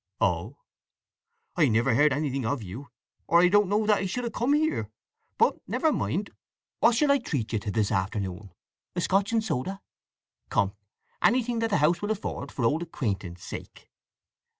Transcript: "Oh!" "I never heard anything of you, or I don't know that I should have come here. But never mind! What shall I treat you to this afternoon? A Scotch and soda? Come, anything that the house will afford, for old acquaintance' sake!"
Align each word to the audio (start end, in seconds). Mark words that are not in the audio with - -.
"Oh!" 0.19 0.57
"I 1.55 1.67
never 1.67 1.93
heard 1.93 2.11
anything 2.11 2.43
of 2.43 2.63
you, 2.63 2.87
or 3.27 3.39
I 3.39 3.49
don't 3.49 3.69
know 3.69 3.85
that 3.85 3.99
I 3.99 4.07
should 4.07 4.23
have 4.23 4.33
come 4.33 4.53
here. 4.53 4.89
But 5.37 5.59
never 5.67 5.91
mind! 5.91 6.31
What 6.79 6.95
shall 6.95 7.11
I 7.11 7.19
treat 7.19 7.53
you 7.53 7.59
to 7.59 7.69
this 7.69 7.91
afternoon? 7.91 8.51
A 8.95 9.01
Scotch 9.01 9.31
and 9.31 9.43
soda? 9.43 9.79
Come, 10.49 10.73
anything 11.21 11.59
that 11.59 11.69
the 11.69 11.77
house 11.77 12.01
will 12.01 12.09
afford, 12.09 12.51
for 12.51 12.65
old 12.65 12.81
acquaintance' 12.81 13.43
sake!" 13.43 13.91